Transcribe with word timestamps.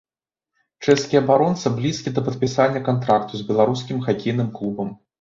Чэшскі 0.85 1.19
абаронца 1.19 1.73
блізкі 1.77 2.15
да 2.17 2.25
падпісання 2.31 2.85
кантракту 2.91 3.33
з 3.45 3.49
беларускім 3.55 4.05
хакейным 4.11 4.53
клубам. 4.61 4.95